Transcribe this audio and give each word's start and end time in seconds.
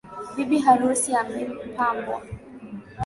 Bibi 0.35 0.57
harusi 0.65 1.09
amepambwa. 1.21 2.17